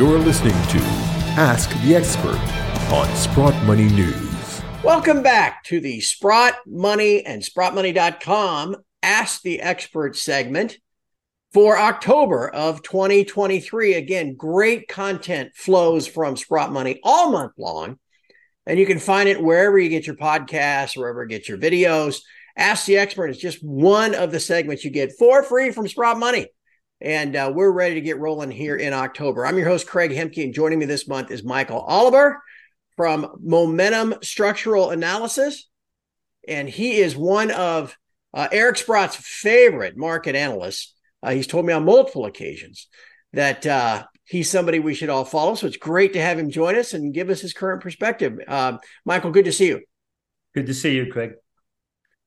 [0.00, 0.78] You're listening to
[1.36, 2.40] Ask the Expert
[2.90, 4.62] on Sprott Money News.
[4.82, 10.78] Welcome back to the Sprott Money and SprottMoney.com Ask the Expert segment
[11.52, 13.92] for October of 2023.
[13.92, 17.98] Again, great content flows from Sprott Money all month long.
[18.64, 22.22] And you can find it wherever you get your podcasts, wherever you get your videos.
[22.56, 26.18] Ask the Expert is just one of the segments you get for free from Sprott
[26.18, 26.46] Money.
[27.00, 29.46] And uh, we're ready to get rolling here in October.
[29.46, 32.42] I'm your host, Craig Hemke, and joining me this month is Michael Oliver
[32.96, 35.66] from Momentum Structural Analysis.
[36.46, 37.96] And he is one of
[38.34, 40.94] uh, Eric Sprott's favorite market analysts.
[41.22, 42.86] Uh, he's told me on multiple occasions
[43.32, 45.54] that uh, he's somebody we should all follow.
[45.54, 48.38] So it's great to have him join us and give us his current perspective.
[48.46, 49.80] Uh, Michael, good to see you.
[50.54, 51.32] Good to see you, Craig.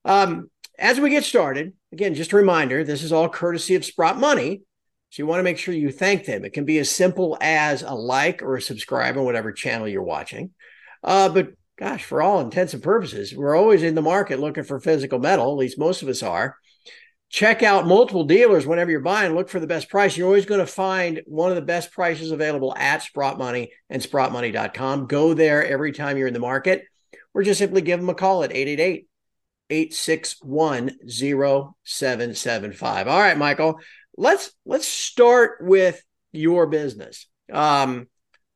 [0.04, 4.18] Um, as we get started, again, just a reminder this is all courtesy of Sprott
[4.18, 4.62] Money.
[5.10, 6.44] So you want to make sure you thank them.
[6.44, 10.02] It can be as simple as a like or a subscribe on whatever channel you're
[10.02, 10.50] watching.
[11.04, 14.80] Uh, but gosh, for all intents and purposes, we're always in the market looking for
[14.80, 15.52] physical metal.
[15.52, 16.56] At least most of us are.
[17.30, 19.36] Check out multiple dealers whenever you're buying.
[19.36, 20.16] Look for the best price.
[20.16, 24.02] You're always going to find one of the best prices available at Sprott Money and
[24.02, 25.06] SprottMoney.com.
[25.06, 26.84] Go there every time you're in the market,
[27.32, 29.06] or just simply give them a call at 888
[29.74, 33.08] 861 0775.
[33.08, 33.80] All right, Michael,
[34.16, 36.00] let's let's start with
[36.32, 37.26] your business.
[37.52, 38.06] Um,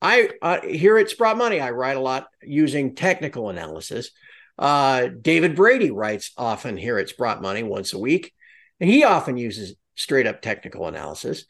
[0.00, 4.11] I uh, here at Sprott Money, I write a lot using technical analysis.
[4.56, 8.33] Uh, David Brady writes often here at Sprott Money once a week,
[8.78, 11.44] and he often uses straight up technical analysis.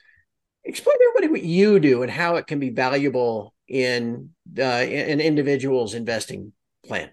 [0.64, 5.20] Explain to everybody what you do and how it can be valuable in uh, an
[5.20, 6.52] individual's investing
[6.86, 7.10] plan.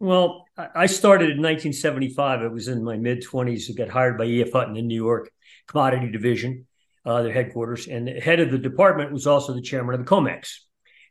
[0.00, 2.40] Well, I started in 1975.
[2.40, 4.50] I was in my mid 20s to get hired by E.F.
[4.50, 5.30] Hutton in New York,
[5.66, 6.66] commodity division,
[7.04, 7.86] uh, their headquarters.
[7.86, 10.54] And the head of the department was also the chairman of the COMEX.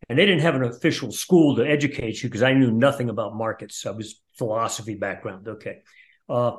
[0.09, 3.35] And they didn't have an official school to educate you because I knew nothing about
[3.35, 3.85] markets.
[3.85, 5.47] I was philosophy background.
[5.47, 5.81] Okay.
[6.27, 6.53] Uh,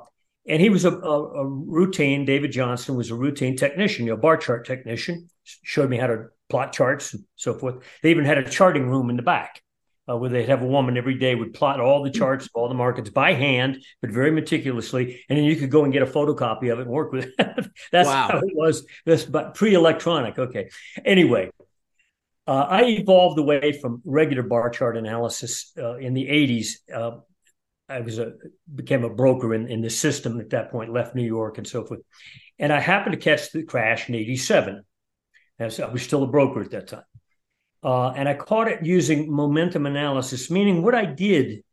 [0.47, 4.17] and he was a, a, a, routine, David Johnson was a routine technician, you know,
[4.17, 7.83] bar chart technician, showed me how to plot charts and so forth.
[8.03, 9.63] They even had a charting room in the back
[10.11, 12.69] uh, where they'd have a woman every day would plot all the charts of all
[12.69, 16.07] the markets by hand, but very meticulously, and then you could go and get a
[16.07, 17.35] photocopy of it and work with it.
[17.93, 18.29] That's wow.
[18.33, 18.85] how it was.
[19.05, 20.39] This, but pre-electronic.
[20.39, 20.71] Okay.
[21.05, 21.51] Anyway,
[22.47, 26.69] uh, I evolved away from regular bar chart analysis uh, in the '80s.
[26.93, 27.19] Uh,
[27.89, 28.33] I was a
[28.73, 30.93] became a broker in, in the system at that point.
[30.93, 32.01] Left New York and so forth,
[32.59, 34.83] and I happened to catch the crash in '87.
[35.61, 37.03] I was still a broker at that time.
[37.83, 41.65] Uh, and I caught it using momentum analysis, meaning what I did.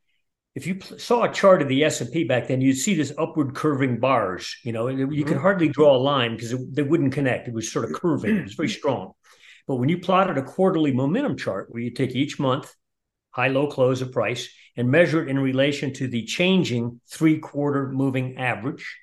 [0.55, 2.95] If you pl- saw a chart of the S and P back then, you'd see
[2.95, 4.55] this upward curving bars.
[4.63, 5.23] You know, you mm-hmm.
[5.23, 7.47] could hardly draw a line because they wouldn't connect.
[7.47, 8.37] It was sort of curving.
[8.37, 9.11] It was very strong.
[9.67, 12.73] But when you plotted a quarterly momentum chart, where you take each month,
[13.31, 17.91] high, low, close, of price, and measure it in relation to the changing three quarter
[17.91, 18.97] moving average.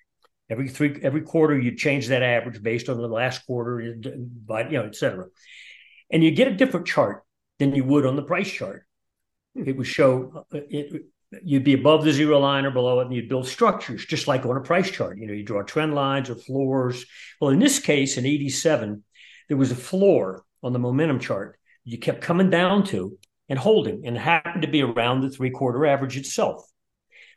[0.51, 3.95] Every three every quarter, you change that average based on the last quarter,
[4.47, 5.27] but you know, et cetera
[6.15, 7.25] and you get a different chart
[7.59, 8.87] than you would on the price chart.
[9.55, 9.69] Hmm.
[9.69, 11.03] It would show uh, it,
[11.43, 14.47] you'd be above the zero line or below it, and you'd build structures just like
[14.47, 15.19] on a price chart.
[15.19, 17.05] You know, you draw trend lines or floors.
[17.41, 19.03] Well, in this case, in 87,
[19.49, 23.19] there was a floor on the momentum chart you kept coming down to
[23.51, 26.65] and holding, and happened to be around the three quarter average itself.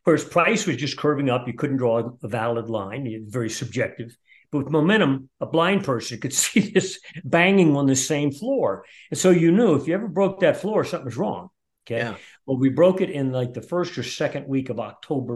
[0.06, 4.16] Whereas price was just curving up, you couldn't draw a valid line, it's very subjective.
[4.52, 8.86] But with momentum, a blind person could see this banging on the same floor.
[9.12, 11.50] And so you knew if you ever broke that floor, something was wrong.
[11.86, 12.00] Okay.
[12.00, 12.16] Yeah.
[12.46, 15.36] Well, we broke it in like the first or second week of October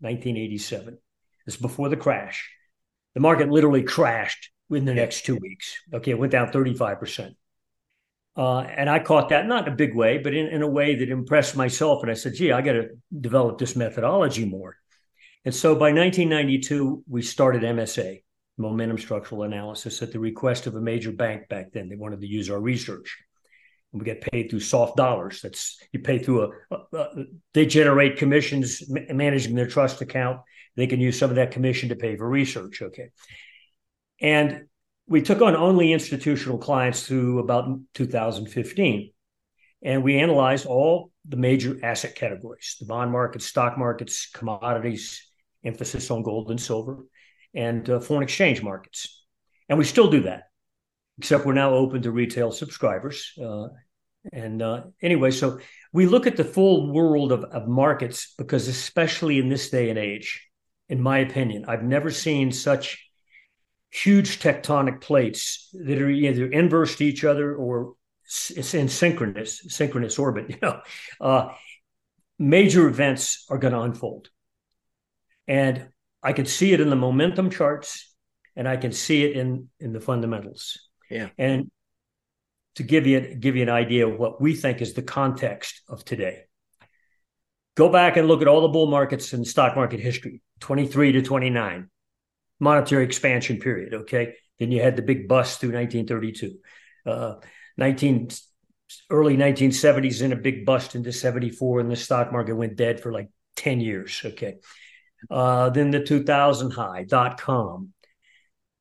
[0.00, 0.98] 1987.
[1.46, 2.50] It's before the crash.
[3.14, 5.76] The market literally crashed within the next two weeks.
[5.92, 6.10] Okay.
[6.10, 7.34] It went down 35%.
[8.36, 10.96] Uh, and I caught that, not in a big way, but in, in a way
[10.96, 12.02] that impressed myself.
[12.02, 14.76] And I said, gee, I got to develop this methodology more.
[15.46, 18.22] And so by 1992, we started MSA
[18.58, 21.88] momentum structural analysis at the request of a major bank back then.
[21.88, 23.18] They wanted to use our research.
[23.92, 25.40] And we get paid through soft dollars.
[25.42, 27.24] That's you pay through a, a, a
[27.54, 30.40] they generate commissions managing their trust account.
[30.74, 32.82] They can use some of that commission to pay for research.
[32.82, 33.08] Okay.
[34.20, 34.66] And
[35.06, 39.12] we took on only institutional clients through about 2015.
[39.82, 45.26] And we analyzed all the major asset categories the bond markets, stock markets, commodities,
[45.64, 47.04] emphasis on gold and silver
[47.56, 49.24] and uh, foreign exchange markets.
[49.68, 50.44] And we still do that,
[51.18, 53.32] except we're now open to retail subscribers.
[53.42, 53.68] Uh,
[54.32, 55.58] and uh, anyway, so
[55.92, 59.98] we look at the full world of, of markets because, especially in this day and
[59.98, 60.46] age,
[60.88, 63.02] in my opinion, I've never seen such
[63.90, 67.94] huge tectonic plates that are either inverse to each other or
[68.24, 70.50] it's in synchronous synchronous orbit.
[70.50, 70.80] You know,
[71.20, 71.48] uh,
[72.38, 74.28] major events are going to unfold,
[75.46, 75.88] and
[76.26, 78.12] I can see it in the momentum charts,
[78.56, 80.76] and I can see it in in the fundamentals.
[81.08, 81.70] Yeah, and
[82.74, 86.04] to give you give you an idea of what we think is the context of
[86.04, 86.42] today.
[87.76, 91.22] Go back and look at all the bull markets in stock market history, 23 to
[91.22, 91.90] 29,
[92.58, 93.94] monetary expansion period.
[93.94, 94.34] Okay.
[94.58, 96.58] Then you had the big bust through 1932.
[97.06, 97.34] Uh,
[97.76, 98.30] 19
[99.10, 103.12] early 1970s in a big bust into 74 and the stock market went dead for
[103.12, 104.54] like 10 years okay
[105.30, 107.92] uh, then the 2000 high dot com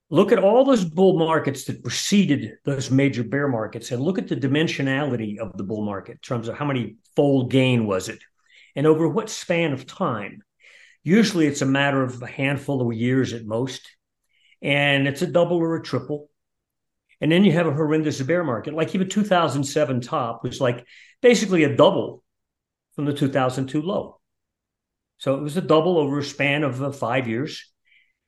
[0.09, 4.27] look at all those bull markets that preceded those major bear markets and look at
[4.27, 8.19] the dimensionality of the bull market in terms of how many fold gain was it
[8.75, 10.41] and over what span of time
[11.03, 13.95] usually it's a matter of a handful of years at most
[14.61, 16.29] and it's a double or a triple
[17.21, 18.73] and then you have a horrendous bear market.
[18.73, 20.85] Like even 2007 top was like
[21.21, 22.23] basically a double
[22.95, 24.19] from the 2002 low.
[25.17, 27.71] So it was a double over a span of uh, five years.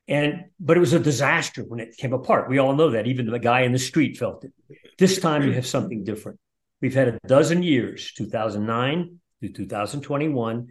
[0.07, 2.49] And but it was a disaster when it came apart.
[2.49, 3.07] We all know that.
[3.07, 4.53] Even the guy in the street felt it.
[4.97, 6.39] This time you have something different.
[6.81, 10.67] We've had a dozen years, 2009 to 2021,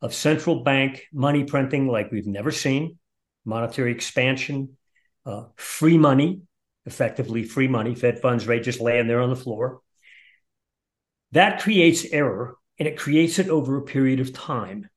[0.00, 2.98] of central bank money printing like we've never seen,
[3.44, 4.76] monetary expansion,
[5.26, 6.40] uh, free money,
[6.86, 9.80] effectively free money, Fed funds rate just laying there on the floor.
[11.32, 14.88] That creates error and it creates it over a period of time.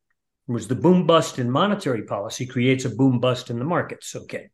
[0.45, 4.15] Whereas the boom bust in monetary policy creates a boom bust in the markets.
[4.15, 4.49] Okay.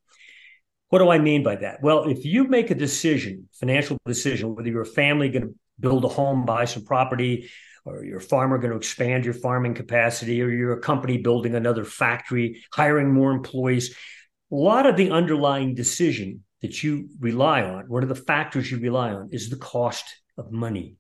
[0.90, 1.82] What do I mean by that?
[1.82, 6.04] Well, if you make a decision, financial decision, whether you're a family going to build
[6.04, 7.50] a home, buy some property,
[7.86, 11.56] or you're a farmer going to expand your farming capacity, or you're a company building
[11.56, 13.96] another factory, hiring more employees,
[14.52, 18.80] a lot of the underlying decision that you rely on, one of the factors you
[18.80, 20.04] rely on is the cost
[20.38, 20.96] of money.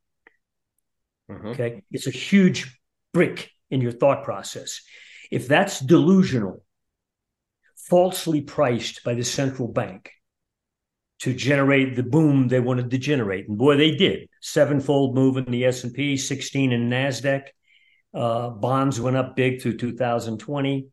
[1.29, 1.47] Mm-hmm.
[1.47, 1.83] Okay.
[1.91, 2.79] It's a huge
[3.13, 4.81] brick in your thought process.
[5.31, 6.63] If that's delusional,
[7.75, 10.11] falsely priced by the central bank
[11.19, 14.29] to generate the boom they wanted to generate, and boy, they did.
[14.41, 17.43] Sevenfold move in the S&P, 16 in NASDAQ.
[18.13, 20.87] Uh, bonds went up big through 2020.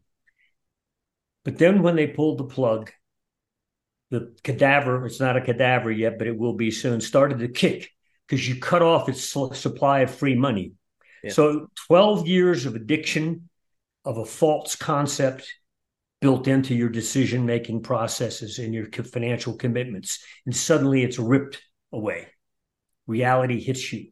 [1.44, 2.90] But then when they pulled the plug
[4.11, 7.90] the cadaver, it's not a cadaver yet, but it will be soon, started to kick
[8.26, 10.72] because you cut off its supply of free money.
[11.32, 13.49] So 12 years of addiction
[14.05, 15.52] of a false concept
[16.20, 20.25] built into your decision making processes and your financial commitments.
[20.46, 21.61] And suddenly it's ripped
[21.93, 22.28] away.
[23.06, 24.11] Reality hits you.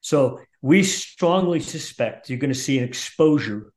[0.00, 3.72] So we strongly suspect you're going to see an exposure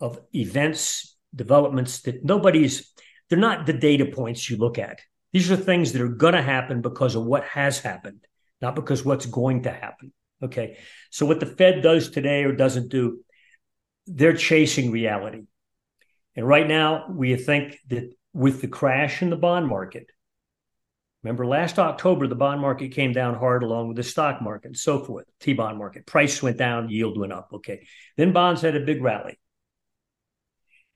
[0.00, 2.92] of events, developments that nobody's
[3.28, 5.00] they're not the data points you look at.
[5.32, 8.26] These are things that are going to happen because of what has happened,
[8.60, 10.12] not because what's going to happen.
[10.42, 10.78] Okay.
[11.10, 13.20] So, what the Fed does today or doesn't do,
[14.06, 15.42] they're chasing reality.
[16.34, 20.10] And right now, we think that with the crash in the bond market,
[21.22, 24.76] remember last October, the bond market came down hard along with the stock market and
[24.76, 26.06] so forth, T bond market.
[26.06, 27.50] Price went down, yield went up.
[27.54, 27.86] Okay.
[28.16, 29.38] Then bonds had a big rally.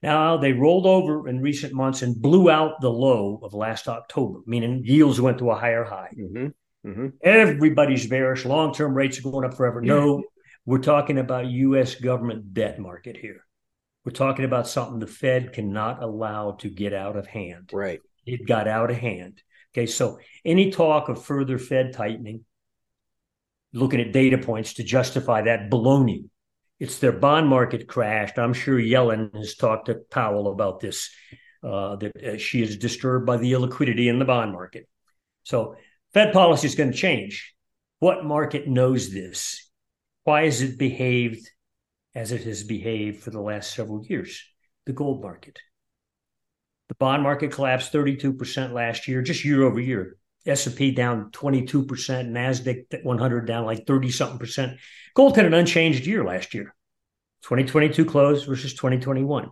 [0.03, 4.41] Now they rolled over in recent months and blew out the low of last October,
[4.47, 6.15] meaning yields went to a higher high.
[6.19, 6.49] Mm-hmm.
[6.87, 7.06] Mm-hmm.
[7.23, 8.45] Everybody's bearish.
[8.45, 9.81] Long term rates are going up forever.
[9.81, 10.23] No,
[10.64, 11.95] we're talking about U.S.
[11.97, 13.45] government debt market here.
[14.05, 17.71] We're talking about something the Fed cannot allow to get out of hand.
[17.73, 18.00] Right.
[18.25, 19.43] It got out of hand.
[19.75, 19.87] Okay.
[19.87, 22.45] So any talk of further Fed tightening,
[23.73, 26.26] looking at data points to justify that baloney
[26.78, 28.38] it's their bond market crashed.
[28.38, 31.11] I'm sure Yellen has talked to Powell about this,
[31.62, 34.87] uh, that uh, she is disturbed by the illiquidity in the bond market.
[35.45, 35.76] So
[36.16, 37.54] Fed policy is going to change.
[37.99, 39.70] What market knows this?
[40.25, 41.46] Why has it behaved
[42.14, 44.42] as it has behaved for the last several years?
[44.87, 45.58] The gold market.
[46.88, 50.16] The bond market collapsed 32% last year, just year over year.
[50.46, 54.78] S&P down 22%, NASDAQ 100 down like 30 something percent.
[55.12, 56.75] Gold had an unchanged year last year.
[57.42, 59.50] 2022 close versus 2021.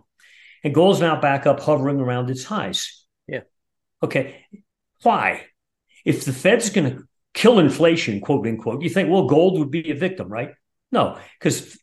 [0.63, 3.05] And gold's now back up hovering around its highs.
[3.27, 3.41] Yeah.
[4.01, 4.47] Okay.
[5.03, 5.45] Why?
[6.05, 9.91] If the Fed's going to kill inflation, quote unquote, you think, well, gold would be
[9.91, 10.51] a victim, right?
[10.91, 11.77] No, because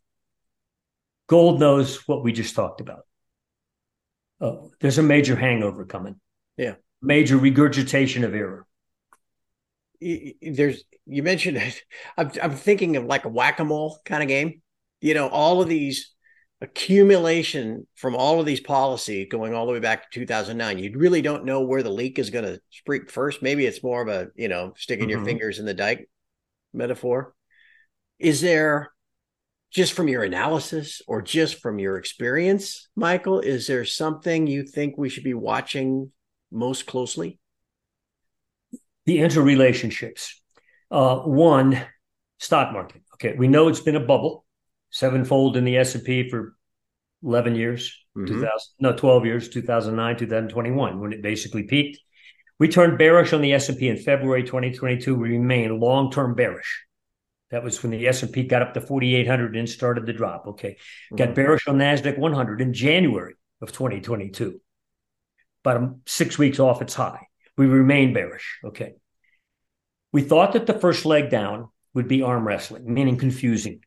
[1.26, 3.00] gold knows what we just talked about.
[4.40, 6.20] Oh, there's a major hangover coming.
[6.56, 6.74] Yeah.
[7.02, 8.66] Major regurgitation of error
[10.42, 11.58] there's you mentioned
[12.16, 14.62] I'm, I'm thinking of like a whack-a-mole kind of game
[15.00, 16.12] you know all of these
[16.62, 21.20] accumulation from all of these policy going all the way back to 2009 you really
[21.20, 23.42] don't know where the leak is going to speak first.
[23.42, 25.10] Maybe it's more of a you know sticking mm-hmm.
[25.10, 26.08] your fingers in the dike
[26.72, 27.34] metaphor.
[28.20, 28.92] Is there
[29.72, 34.96] just from your analysis or just from your experience michael is there something you think
[34.96, 36.12] we should be watching
[36.52, 37.40] most closely?
[39.04, 40.28] The interrelationships.
[40.92, 41.82] Uh, one
[42.38, 43.02] stock market.
[43.14, 44.44] Okay we know it's been a bubble
[44.92, 46.54] sevenfold in the S&P for
[47.24, 48.26] 11 years, mm-hmm.
[48.26, 51.98] 2000, no, 12 years, 2009, 2021, when it basically peaked.
[52.58, 55.16] We turned bearish on the S&P in February 2022.
[55.16, 56.84] We remain long-term bearish.
[57.50, 60.46] That was when the S&P got up to 4,800 and started the drop.
[60.46, 60.72] Okay.
[60.72, 61.16] Mm-hmm.
[61.16, 64.60] Got bearish on NASDAQ 100 in January of 2022.
[65.64, 67.26] About six weeks off its high.
[67.56, 68.58] We remain bearish.
[68.64, 68.94] Okay.
[70.12, 73.80] We thought that the first leg down would be arm wrestling, meaning confusing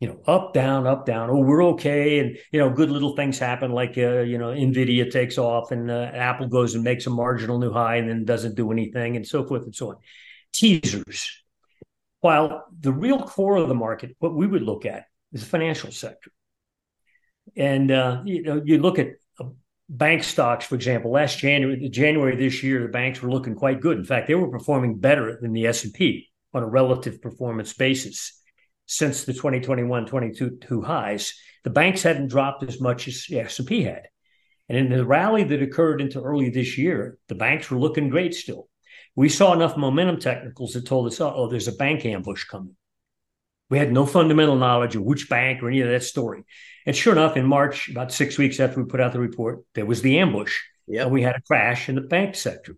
[0.00, 1.28] you know, up, down, up, down.
[1.28, 2.20] Oh, we're okay.
[2.20, 5.90] And, you know, good little things happen like, uh, you know, NVIDIA takes off and
[5.90, 9.26] uh, Apple goes and makes a marginal new high and then doesn't do anything and
[9.26, 9.96] so forth and so on.
[10.52, 11.42] Teasers.
[12.20, 15.04] While the real core of the market, what we would look at
[15.34, 16.30] is the financial sector.
[17.54, 19.48] And, uh, you know, you look at uh,
[19.90, 23.98] bank stocks, for example, last January, January this year, the banks were looking quite good.
[23.98, 28.39] In fact, they were performing better than the S&P on a relative performance basis
[28.90, 34.08] since the 2021-22 highs, the banks hadn't dropped as much as the S&P had.
[34.68, 38.34] And in the rally that occurred into early this year, the banks were looking great
[38.34, 38.68] still.
[39.14, 42.74] We saw enough momentum technicals that told us, oh, there's a bank ambush coming.
[43.68, 46.42] We had no fundamental knowledge of which bank or any of that story.
[46.84, 49.86] And sure enough, in March, about six weeks after we put out the report, there
[49.86, 50.58] was the ambush.
[50.88, 51.04] Yep.
[51.04, 52.74] And we had a crash in the bank sector.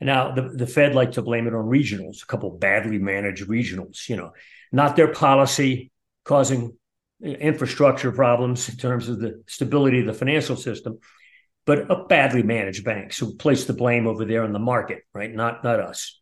[0.00, 4.08] Now the, the Fed liked to blame it on regionals, a couple badly managed regionals,
[4.08, 4.32] you know
[4.72, 5.90] not their policy
[6.24, 6.76] causing
[7.24, 10.98] uh, infrastructure problems in terms of the stability of the financial system,
[11.64, 15.32] but a badly managed banks who place the blame over there in the market, right?
[15.32, 16.20] Not not us.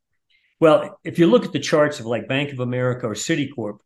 [0.60, 3.78] Well, if you look at the charts of like Bank of America or Citicorp,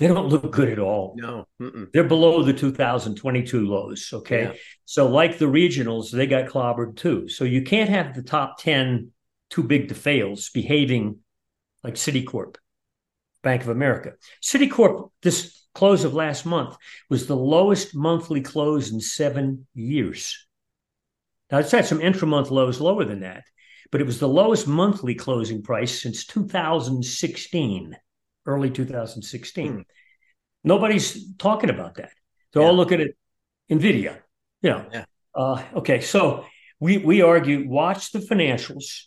[0.00, 1.14] they don't look good at all.
[1.18, 1.92] No, Mm-mm.
[1.92, 4.08] they're below the 2022 lows.
[4.10, 4.52] Okay, yeah.
[4.86, 7.28] so like the regionals, they got clobbered too.
[7.28, 9.10] So you can't have the top 10
[9.50, 11.18] too big to fails behaving
[11.84, 12.56] like Citicorp
[13.42, 14.14] Bank of America.
[14.42, 16.78] Citicorp, this close of last month,
[17.10, 20.46] was the lowest monthly close in seven years.
[21.52, 23.44] Now, it's had some intra-month lows lower than that,
[23.92, 27.96] but it was the lowest monthly closing price since 2016,
[28.50, 29.72] early 2016.
[29.72, 29.80] Hmm.
[30.62, 32.10] Nobody's talking about that.
[32.52, 32.68] They're yeah.
[32.68, 33.10] all looking at
[33.70, 34.18] NVIDIA.
[34.62, 35.04] You know, yeah.
[35.34, 36.44] Uh, okay, so
[36.80, 39.04] we we argue watch the financials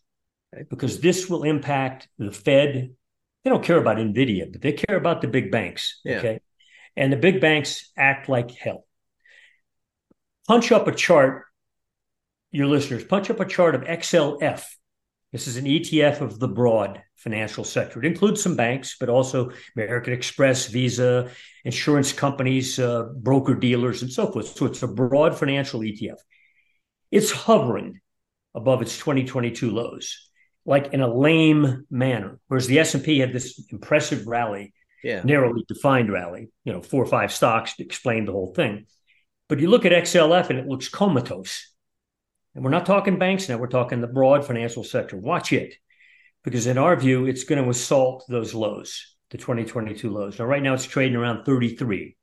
[0.69, 2.95] because this will impact the Fed
[3.43, 5.99] they don't care about Nvidia, but they care about the big banks.
[6.05, 6.19] Yeah.
[6.19, 6.39] Okay.
[6.95, 8.85] And the big banks act like hell.
[10.47, 11.45] Punch up a chart,
[12.51, 14.63] your listeners, punch up a chart of XLF.
[15.33, 17.99] This is an ETF of the broad financial sector.
[17.99, 21.29] It includes some banks, but also American Express, Visa,
[21.65, 24.55] insurance companies, uh, broker dealers, and so forth.
[24.55, 26.17] So it's a broad financial ETF.
[27.11, 27.99] It's hovering
[28.55, 30.29] above its 2022 lows
[30.65, 32.39] like in a lame manner.
[32.47, 34.73] Whereas the S&P had this impressive rally,
[35.03, 35.21] yeah.
[35.23, 38.85] narrowly defined rally, you know, four or five stocks to explain the whole thing.
[39.49, 41.72] But you look at XLF and it looks comatose.
[42.55, 45.17] And we're not talking banks now, we're talking the broad financial sector.
[45.17, 45.75] Watch it.
[46.43, 50.37] Because in our view, it's going to assault those lows, the 2022 lows.
[50.37, 52.17] Now, right now it's trading around 33.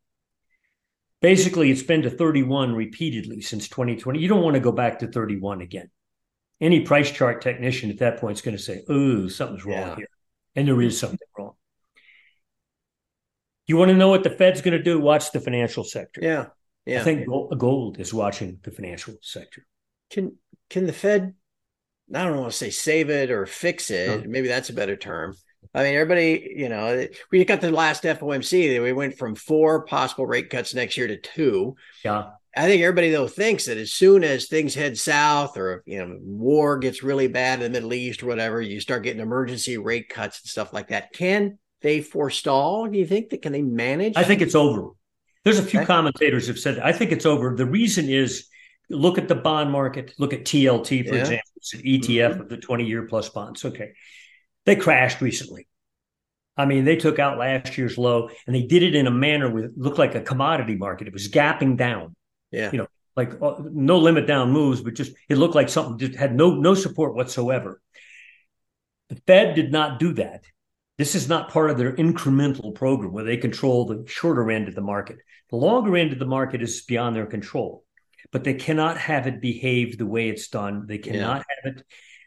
[1.23, 4.21] Basically, it's been to 31 repeatedly since 2020.
[4.21, 5.91] You don't want to go back to 31 again
[6.61, 9.97] any price chart technician at that point is going to say, "Ooh, something's wrong yeah.
[9.97, 10.09] here,"
[10.55, 11.55] and there is something wrong.
[13.67, 14.99] You want to know what the Fed's going to do?
[14.99, 16.21] Watch the financial sector.
[16.23, 16.47] Yeah,
[16.85, 17.01] yeah.
[17.01, 19.67] I think gold is watching the financial sector.
[20.11, 20.37] Can
[20.69, 21.35] can the Fed?
[22.15, 24.29] I don't want to say save it or fix it.
[24.29, 25.37] Maybe that's a better term.
[25.73, 28.83] I mean, everybody, you know, we got the last FOMC.
[28.83, 31.77] We went from four possible rate cuts next year to two.
[32.05, 32.31] Yeah.
[32.57, 36.19] I think everybody though thinks that as soon as things head south or you know
[36.21, 40.09] war gets really bad in the Middle East or whatever, you start getting emergency rate
[40.09, 41.13] cuts and stuff like that.
[41.13, 42.89] Can they forestall?
[42.89, 44.17] Do you think that can they manage?
[44.17, 44.89] I think it's over.
[45.45, 45.87] There's a few okay.
[45.87, 47.55] commentators have said I think it's over.
[47.55, 48.49] The reason is
[48.91, 51.21] look at the bond market, look at TLT, for yeah.
[51.21, 51.51] example.
[51.57, 52.41] It's an ETF mm-hmm.
[52.41, 53.65] of the 20 year plus bonds.
[53.65, 53.93] Okay.
[54.67, 55.67] They crashed recently.
[56.57, 59.51] I mean, they took out last year's low and they did it in a manner
[59.51, 61.07] with looked like a commodity market.
[61.07, 62.15] It was gapping down.
[62.51, 62.71] Yeah.
[62.73, 66.19] You know, like uh, no limit down moves, but just it looked like something just
[66.19, 67.81] had no no support whatsoever.
[69.09, 70.45] The Fed did not do that.
[70.99, 74.75] This is not part of their incremental program where they control the shorter end of
[74.75, 75.17] the market.
[75.49, 77.85] The longer end of the market is beyond their control,
[78.33, 80.87] but they cannot have it behave the way it's done.
[80.87, 81.55] They cannot yeah.
[81.65, 81.87] have it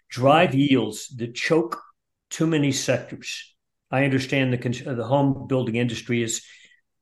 [0.09, 1.81] drive yields that choke
[2.29, 3.55] too many sectors.
[3.89, 6.41] I understand the the home building industry has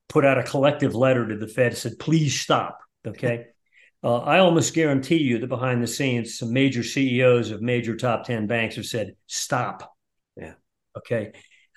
[0.08, 3.46] put out a collective letter to the Fed said, "Please stop." Okay,
[4.04, 8.24] uh, I almost guarantee you that behind the scenes, some major CEOs of major top
[8.24, 9.94] ten banks have said, "Stop."
[10.36, 10.54] Yeah.
[10.96, 11.32] Okay.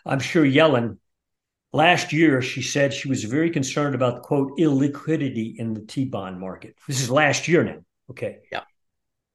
[0.05, 0.99] I'm sure Yellen
[1.75, 6.39] last year she said she was very concerned about quote illiquidity in the T bond
[6.39, 6.75] market.
[6.87, 7.79] This is last year now.
[8.09, 8.39] Okay.
[8.51, 8.61] Yeah.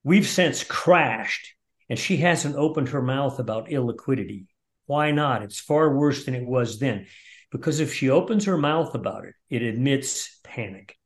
[0.02, 1.54] We've since crashed,
[1.88, 4.46] and she hasn't opened her mouth about illiquidity.
[4.86, 5.42] Why not?
[5.42, 7.06] It's far worse than it was then.
[7.52, 10.96] Because if she opens her mouth about it, it admits panic.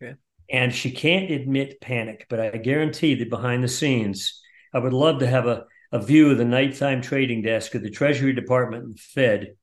[0.00, 0.16] Okay.
[0.50, 4.40] And she can't admit panic, but I guarantee that behind the scenes,
[4.74, 7.90] I would love to have a, a view of the nighttime trading desk of the
[7.90, 9.54] Treasury Department and Fed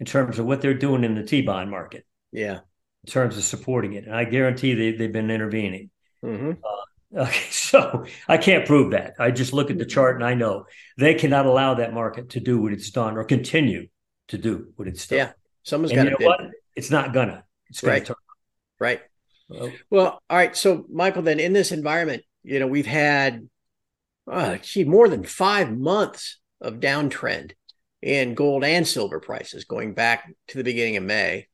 [0.00, 2.04] in terms of what they're doing in the T bond market.
[2.32, 2.60] Yeah.
[3.04, 4.04] In terms of supporting it.
[4.04, 5.90] And I guarantee they, they've been intervening.
[6.24, 6.52] Mm-hmm.
[6.62, 7.40] Uh, okay.
[7.50, 9.14] So I can't prove that.
[9.18, 12.40] I just look at the chart and I know they cannot allow that market to
[12.40, 13.88] do what it's done or continue
[14.28, 15.18] to do what it's done.
[15.18, 15.32] Yeah.
[15.64, 16.50] Someone's got to.
[16.76, 17.44] It's not gonna.
[17.68, 18.04] It's gonna right.
[18.04, 18.16] turn.
[18.78, 19.00] Right.
[19.48, 20.56] Well, well, all right.
[20.56, 23.48] So, Michael, then in this environment, you know, we've had,
[24.30, 27.52] uh, gee, more than five months of downtrend
[28.04, 31.46] in gold and silver prices going back to the beginning of May.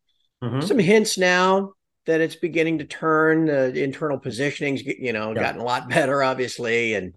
[0.43, 0.63] Mm-hmm.
[0.63, 1.75] Some hints now
[2.07, 3.47] that it's beginning to turn.
[3.47, 5.41] The internal positioning's, you know, yeah.
[5.41, 7.15] gotten a lot better, obviously, and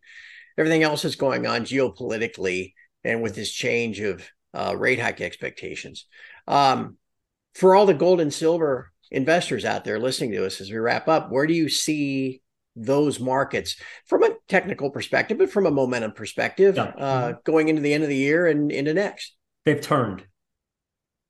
[0.56, 2.74] everything else is going on geopolitically
[3.04, 4.24] and with this change of
[4.54, 6.06] uh, rate hike expectations.
[6.48, 6.98] Um,
[7.56, 11.08] for all the gold and silver investors out there listening to us as we wrap
[11.08, 12.43] up, where do you see
[12.76, 13.76] those markets
[14.06, 16.84] from a technical perspective, but from a momentum perspective, yeah.
[16.84, 17.38] uh, mm-hmm.
[17.44, 19.36] going into the end of the year and into next?
[19.66, 20.26] They've turned.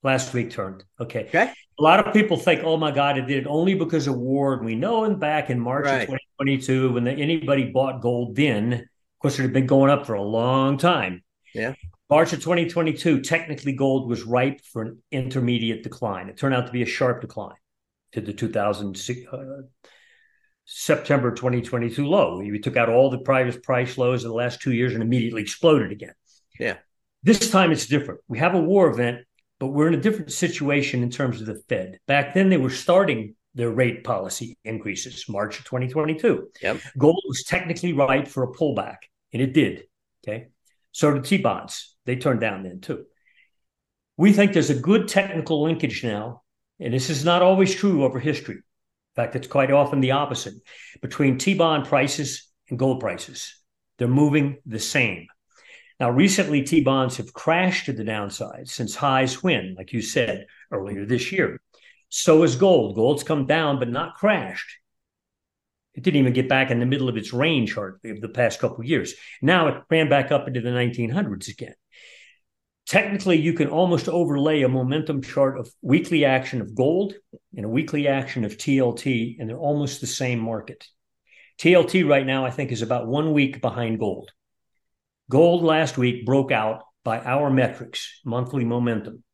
[0.02, 0.84] Last week turned.
[1.00, 1.26] Okay.
[1.28, 1.50] Okay.
[1.78, 4.54] A lot of people think, oh my God, it did it only because of war.
[4.54, 6.02] And we know in back in March right.
[6.02, 10.06] of 2022, when the, anybody bought gold then, of course, it had been going up
[10.06, 11.22] for a long time.
[11.54, 11.74] Yeah.
[12.10, 16.28] March of 2022, technically gold was ripe for an intermediate decline.
[16.28, 17.56] It turned out to be a sharp decline
[18.12, 18.96] to the 2000
[19.32, 19.38] uh,
[20.64, 22.38] September 2022 low.
[22.38, 25.42] We took out all the previous price lows of the last two years and immediately
[25.42, 26.14] exploded again.
[26.58, 26.76] Yeah.
[27.22, 28.20] This time it's different.
[28.28, 29.20] We have a war event,
[29.58, 31.98] but we're in a different situation in terms of the Fed.
[32.06, 36.48] Back then, they were starting their rate policy increases, March of 2022.
[36.62, 36.80] Yep.
[36.98, 38.96] Gold was technically ripe for a pullback,
[39.32, 39.84] and it did.
[40.26, 40.48] Okay.
[40.92, 41.96] So did T bonds.
[42.04, 43.04] They turned down then too.
[44.16, 46.42] We think there's a good technical linkage now,
[46.78, 48.58] and this is not always true over history.
[49.16, 50.54] In fact, it's quite often the opposite
[51.00, 53.56] between T bond prices and gold prices.
[53.98, 55.28] They're moving the same.
[56.00, 60.46] Now, recently, T bonds have crashed to the downside since highs when, like you said
[60.72, 61.60] earlier this year.
[62.08, 62.96] So has gold.
[62.96, 64.78] Gold's come down, but not crashed.
[65.94, 68.58] It didn't even get back in the middle of its range hardly of the past
[68.58, 69.14] couple years.
[69.40, 71.74] Now it ran back up into the 1900s again.
[72.86, 77.14] Technically, you can almost overlay a momentum chart of weekly action of gold
[77.56, 80.86] and a weekly action of TLT, and they're almost the same market.
[81.58, 84.30] TLT right now, I think, is about one week behind gold.
[85.30, 89.24] Gold last week broke out by our metrics, monthly momentum,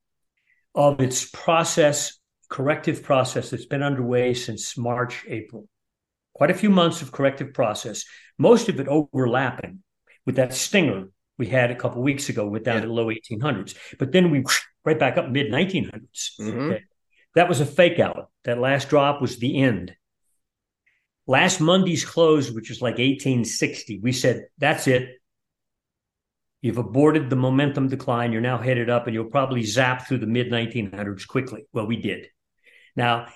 [0.75, 5.67] of its process, corrective process that's been underway since March, April
[6.41, 8.05] quite a few months of corrective process,
[8.39, 9.83] most of it overlapping
[10.25, 11.09] with that stinger
[11.41, 12.81] we had a couple weeks ago went down yeah.
[12.83, 13.75] to the low 1800s.
[13.99, 14.45] But then we
[14.85, 16.39] right back up mid 1900s.
[16.39, 16.61] Mm-hmm.
[16.61, 16.85] Okay.
[17.35, 18.31] That was a fake out.
[18.45, 19.95] That last drop was the end.
[21.27, 25.09] Last Monday's close, which was like 1860, we said, that's it.
[26.61, 28.33] You've aborted the momentum decline.
[28.33, 31.65] You're now headed up, and you'll probably zap through the mid 1900s quickly.
[31.73, 32.27] Well, we did.
[32.97, 33.29] Now,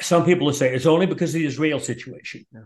[0.00, 2.46] some people will say it's only because of the Israel situation.
[2.52, 2.64] No.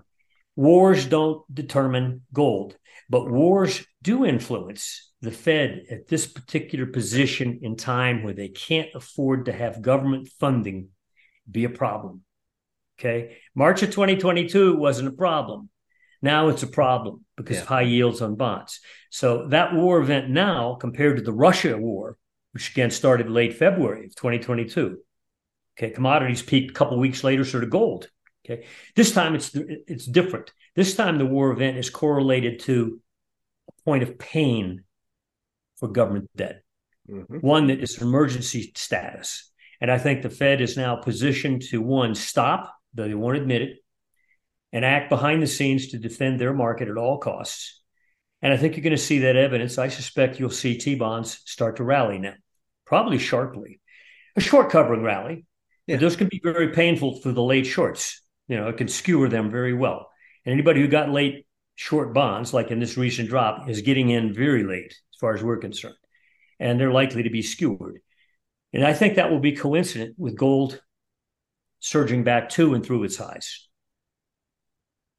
[0.57, 2.77] Wars don't determine gold,
[3.09, 8.89] but wars do influence the Fed at this particular position in time where they can't
[8.95, 10.89] afford to have government funding
[11.51, 12.23] be a problem.
[12.99, 13.39] Okay.
[13.55, 15.69] March of 2022 wasn't a problem.
[16.23, 17.63] Now it's a problem because yeah.
[17.63, 18.81] of high yields on bonds.
[19.11, 22.17] So that war event now, compared to the Russia war,
[22.53, 24.99] which again started late February of 2022,
[25.77, 28.09] Okay, commodities peaked a couple weeks later, so did gold.
[28.45, 30.53] Okay, this time it's it's different.
[30.77, 33.01] This time the war event is correlated to
[33.69, 34.85] a point of pain
[35.77, 36.63] for government debt,
[37.09, 37.39] mm-hmm.
[37.39, 39.51] one that is emergency status.
[39.81, 43.63] And I think the Fed is now positioned to one stop, though they won't admit
[43.63, 43.79] it,
[44.73, 47.81] and act behind the scenes to defend their market at all costs.
[48.43, 49.79] And I think you're going to see that evidence.
[49.79, 52.35] I suspect you'll see T bonds start to rally now.
[52.85, 53.81] probably sharply.
[54.37, 55.47] A short covering rally.
[55.87, 55.97] Yeah.
[55.97, 58.23] Those can be very painful for the late shorts.
[58.49, 60.11] You know, it can skewer them very well.
[60.45, 64.35] And anybody who got late short bonds, like in this recent drop, is getting in
[64.35, 65.95] very late as far as we're concerned.
[66.61, 68.01] And they're likely to be skewered.
[68.73, 70.81] And I think that will be coincident with gold
[71.81, 73.69] surging back to and through its highs.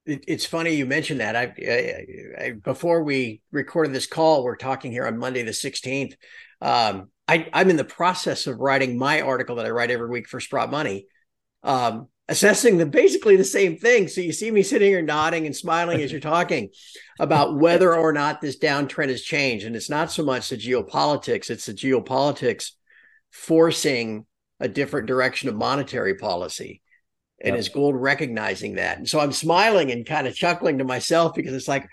[0.06, 1.36] it's funny you mentioned that.
[1.36, 6.14] I, I, I, before we recorded this call, we're talking here on Monday the 16th.
[6.62, 10.28] Um, I, am in the process of writing my article that I write every week
[10.28, 11.08] for Sprott Money,
[11.64, 14.08] um, assessing the basically the same thing.
[14.08, 16.70] So you see me sitting here nodding and smiling as you're talking
[17.20, 19.66] about whether or not this downtrend has changed.
[19.66, 22.72] And it's not so much the geopolitics; it's the geopolitics
[23.32, 24.26] forcing
[24.60, 26.82] a different direction of monetary policy.
[27.42, 27.60] And yep.
[27.60, 28.98] is gold recognizing that?
[28.98, 31.86] And so I'm smiling and kind of chuckling to myself because it's like,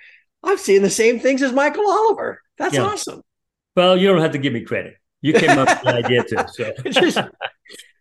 [0.43, 2.41] I've seen the same things as Michael Oliver.
[2.59, 2.85] That's yeah.
[2.85, 3.23] awesome.
[3.75, 4.95] Well, you don't have to give me credit.
[5.21, 6.37] You came up with the idea too.
[6.53, 6.73] So.
[6.91, 7.19] just,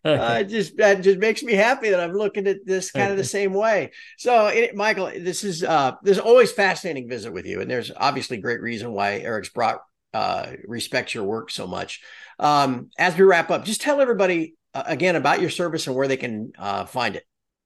[0.04, 3.24] uh, just that just makes me happy that I'm looking at this kind of the
[3.24, 3.92] same way.
[4.18, 8.38] So, it, Michael, this is uh, there's always fascinating visit with you, and there's obviously
[8.38, 9.82] great reason why Eric Sprott
[10.14, 12.00] uh, respects your work so much.
[12.38, 16.08] Um, as we wrap up, just tell everybody uh, again about your service and where
[16.08, 17.24] they can uh, find it.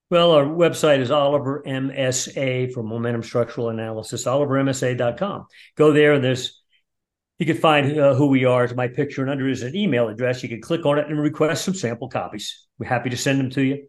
[0.09, 5.47] Well, our website is Oliver MSA for Momentum Structural Analysis, olivermsa.com.
[5.77, 6.63] Go there and there's
[7.39, 10.09] you can find uh, who we are as my picture, and under is an email
[10.09, 10.43] address.
[10.43, 12.67] You can click on it and request some sample copies.
[12.79, 13.87] We're happy to send them to you.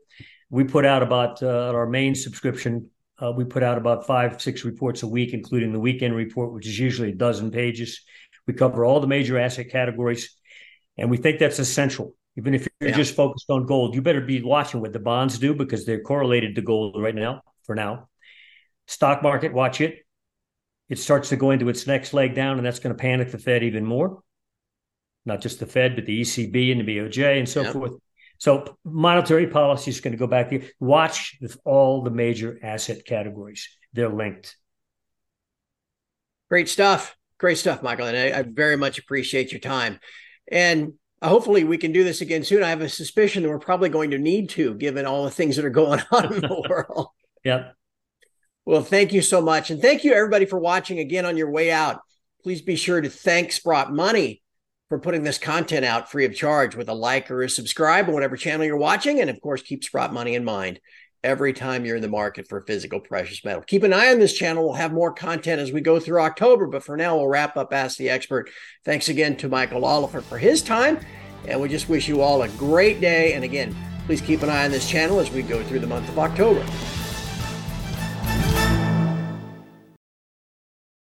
[0.50, 2.90] We put out about uh, our main subscription.
[3.20, 6.68] Uh, we put out about five, six reports a week, including the weekend report, which
[6.68, 8.02] is usually a dozen pages.
[8.46, 10.36] We cover all the major asset categories,
[10.98, 12.16] and we think that's essential.
[12.38, 12.96] Even if you're yeah.
[12.96, 16.56] just focused on gold, you better be watching what the bonds do because they're correlated
[16.56, 17.42] to gold right now.
[17.64, 18.08] For now,
[18.86, 20.07] stock market, watch it.
[20.90, 23.38] It starts to go into its next leg down, and that's going to panic the
[23.38, 24.22] Fed even more.
[25.26, 27.72] Not just the Fed, but the ECB and the BOJ and so yeah.
[27.74, 27.92] forth.
[28.38, 30.62] So monetary policy is going to go back there.
[30.80, 34.56] Watch with all the major asset categories; they're linked.
[36.50, 37.16] Great stuff.
[37.40, 38.08] Great stuff, Michael.
[38.08, 40.00] And I, I very much appreciate your time.
[40.50, 42.64] And uh, hopefully we can do this again soon.
[42.64, 45.56] I have a suspicion that we're probably going to need to, given all the things
[45.56, 47.10] that are going on in the world.
[47.44, 47.76] Yep.
[48.68, 49.72] Well, thank you so much.
[49.72, 52.02] And thank you, everybody, for watching again on your way out.
[52.44, 54.42] Please be sure to thank Sprott Money
[54.90, 58.14] for putting this content out free of charge with a like or a subscribe on
[58.14, 59.22] whatever channel you're watching.
[59.22, 60.82] And of course, keep Sprott Money in mind
[61.24, 63.62] every time you're in the market for physical precious metal.
[63.62, 64.66] Keep an eye on this channel.
[64.66, 67.72] We'll have more content as we go through October, but for now, we'll wrap up
[67.72, 68.50] Ask the Expert.
[68.84, 71.00] Thanks again to Michael Oliver for his time,
[71.48, 73.32] and we just wish you all a great day.
[73.32, 73.74] And again,
[74.08, 76.66] please keep an eye on this channel as we go through the month of October.